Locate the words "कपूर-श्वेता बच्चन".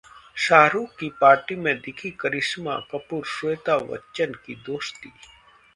2.91-4.33